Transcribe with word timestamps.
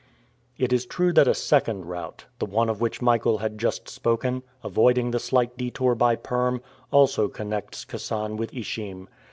It 0.57 0.73
is 0.73 0.87
true 0.87 1.13
that 1.13 1.27
a 1.27 1.35
second 1.35 1.85
route 1.85 2.25
the 2.39 2.47
one 2.47 2.69
of 2.69 2.81
which 2.81 3.03
Michael 3.03 3.37
had 3.37 3.59
just 3.59 3.87
spoken 3.87 4.41
avoiding 4.63 5.11
the 5.11 5.19
slight 5.19 5.55
detour 5.59 5.93
by 5.93 6.15
Perm, 6.15 6.63
also 6.89 7.27
connects 7.27 7.85
Kasan 7.85 8.35
with 8.35 8.49
Ishim. 8.51 9.05